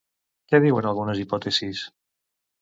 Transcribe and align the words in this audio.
Què 0.53 0.59
diuen 0.63 0.87
algunes 0.93 1.21
hipòtesis? 1.25 1.85